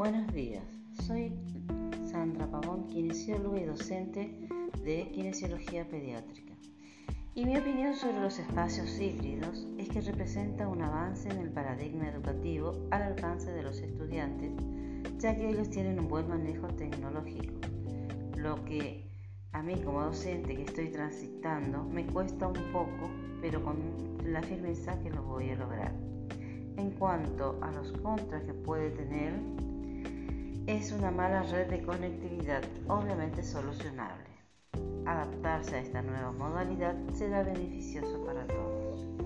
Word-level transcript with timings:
Buenos 0.00 0.32
días, 0.32 0.64
soy 1.06 1.30
Sandra 2.10 2.50
Pavón, 2.50 2.86
kinesióloga 2.86 3.60
y 3.60 3.66
docente 3.66 4.48
de 4.82 5.10
kinesiología 5.12 5.86
pediátrica. 5.86 6.54
Y 7.34 7.44
mi 7.44 7.58
opinión 7.58 7.94
sobre 7.94 8.18
los 8.18 8.38
espacios 8.38 8.98
híbridos 8.98 9.66
es 9.76 9.90
que 9.90 10.00
representa 10.00 10.68
un 10.68 10.80
avance 10.80 11.28
en 11.28 11.36
el 11.36 11.50
paradigma 11.50 12.08
educativo 12.08 12.88
al 12.90 13.02
alcance 13.02 13.52
de 13.52 13.62
los 13.62 13.78
estudiantes, 13.80 14.52
ya 15.18 15.36
que 15.36 15.50
ellos 15.50 15.68
tienen 15.68 16.00
un 16.00 16.08
buen 16.08 16.30
manejo 16.30 16.68
tecnológico, 16.68 17.60
lo 18.38 18.64
que 18.64 19.06
a 19.52 19.62
mí 19.62 19.82
como 19.82 20.02
docente 20.02 20.56
que 20.56 20.62
estoy 20.62 20.88
transitando 20.88 21.84
me 21.84 22.06
cuesta 22.06 22.48
un 22.48 22.72
poco, 22.72 23.10
pero 23.42 23.62
con 23.62 23.76
la 24.24 24.42
firmeza 24.42 24.98
que 25.02 25.10
lo 25.10 25.22
voy 25.24 25.50
a 25.50 25.56
lograr. 25.56 25.92
En 26.78 26.90
cuanto 26.92 27.58
a 27.60 27.70
los 27.72 27.92
contras 28.00 28.44
que 28.44 28.54
puede 28.54 28.92
tener, 28.92 29.34
es 30.76 30.92
una 30.92 31.10
mala 31.10 31.42
red 31.42 31.68
de 31.68 31.82
conectividad, 31.82 32.62
obviamente 32.86 33.42
solucionable. 33.42 34.24
Adaptarse 35.04 35.74
a 35.74 35.80
esta 35.80 36.00
nueva 36.00 36.30
modalidad 36.30 36.94
será 37.12 37.42
beneficioso 37.42 38.24
para 38.24 38.46
todos. 38.46 39.19